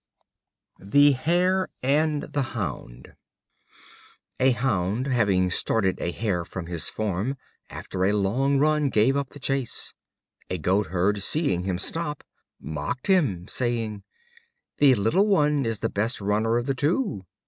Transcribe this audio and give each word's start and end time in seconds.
The 0.79 1.11
Hare 1.11 1.69
and 1.83 2.23
the 2.23 2.41
Hound 2.57 3.13
A 4.39 4.49
Hound 4.49 5.05
having 5.05 5.51
started 5.51 5.99
a 6.01 6.09
Hare 6.09 6.43
from 6.43 6.65
his 6.65 6.89
form, 6.89 7.37
after 7.69 8.03
a 8.03 8.11
long 8.13 8.57
run, 8.57 8.89
gave 8.89 9.15
up 9.15 9.29
the 9.29 9.37
chase. 9.39 9.93
A 10.49 10.57
Goat 10.57 10.87
herd, 10.87 11.21
seeing 11.21 11.65
him 11.65 11.77
stop, 11.77 12.23
mocked 12.59 13.05
him, 13.05 13.47
saying: 13.47 14.01
"The 14.79 14.95
little 14.95 15.27
one 15.27 15.67
is 15.67 15.81
the 15.81 15.87
best 15.89 16.19
runner 16.19 16.57
of 16.57 16.65
the 16.65 16.73
two." 16.73 17.27